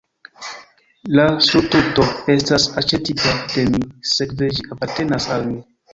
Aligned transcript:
La 1.17 1.25
surtuto 1.49 2.07
estas 2.37 2.65
aĉetita 2.83 3.35
de 3.53 3.67
mi, 3.75 3.83
sekve 4.15 4.51
ĝi 4.57 4.67
apartenas 4.79 5.29
al 5.37 5.47
mi. 5.53 5.61